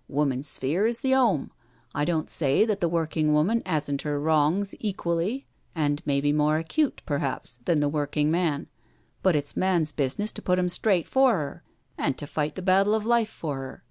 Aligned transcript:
"Woman's 0.08 0.48
sphere 0.48 0.86
is 0.86 0.98
the 0.98 1.14
'ome. 1.14 1.52
I 1.94 2.04
don't 2.04 2.28
say 2.28 2.64
that 2.64 2.80
the 2.80 2.88
working 2.88 3.32
woman 3.32 3.62
'asn't 3.64 4.02
her 4.02 4.18
wrongs 4.18 4.74
equally 4.80 5.46
and 5.72 6.02
maybe 6.04 6.32
more 6.32 6.56
acute 6.56 7.00
perhaps, 7.06 7.60
than 7.64 7.78
the 7.78 7.88
working 7.88 8.28
man, 8.28 8.66
but 9.22 9.36
it's 9.36 9.56
man's 9.56 9.92
business 9.92 10.32
to 10.32 10.42
put 10.42 10.58
'em 10.58 10.68
straight 10.68 11.06
for 11.06 11.36
'er, 11.40 11.62
and 11.96 12.18
to 12.18 12.26
fight 12.26 12.56
the 12.56 12.60
battle 12.60 12.96
of 12.96 13.06
life 13.06 13.30
for 13.30 13.58
'er." 13.62 13.84